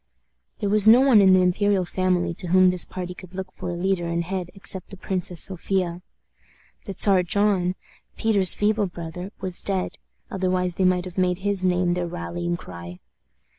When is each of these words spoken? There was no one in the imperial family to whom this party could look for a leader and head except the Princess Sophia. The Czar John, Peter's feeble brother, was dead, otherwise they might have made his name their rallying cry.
There 0.57 0.67
was 0.71 0.87
no 0.87 0.99
one 1.01 1.21
in 1.21 1.33
the 1.33 1.43
imperial 1.43 1.85
family 1.85 2.33
to 2.33 2.47
whom 2.47 2.71
this 2.71 2.85
party 2.85 3.13
could 3.13 3.35
look 3.35 3.51
for 3.51 3.69
a 3.69 3.75
leader 3.75 4.07
and 4.07 4.23
head 4.23 4.49
except 4.55 4.89
the 4.89 4.97
Princess 4.97 5.43
Sophia. 5.43 6.01
The 6.85 6.93
Czar 6.97 7.21
John, 7.21 7.75
Peter's 8.17 8.55
feeble 8.55 8.87
brother, 8.87 9.31
was 9.41 9.61
dead, 9.61 9.99
otherwise 10.31 10.73
they 10.73 10.85
might 10.85 11.05
have 11.05 11.19
made 11.19 11.37
his 11.45 11.63
name 11.63 11.93
their 11.93 12.07
rallying 12.07 12.57
cry. 12.57 12.99